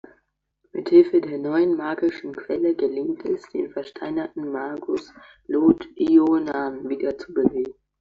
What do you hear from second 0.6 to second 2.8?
Mithilfe der neuen magischen Quelle